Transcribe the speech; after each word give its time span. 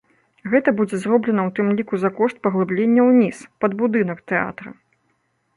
Гэта 0.53 0.69
будзе 0.79 0.99
зроблена 1.03 1.41
ў 1.43 1.51
тым 1.59 1.67
ліку 1.81 1.95
за 2.03 2.09
кошт 2.21 2.37
паглыблення 2.47 3.01
ўніз, 3.11 3.37
пад 3.67 3.71
будынак 3.83 4.25
тэатра. 4.33 4.69